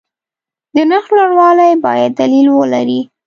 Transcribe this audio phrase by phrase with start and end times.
[0.75, 3.01] د نرخ لوړوالی باید دلیل ولري.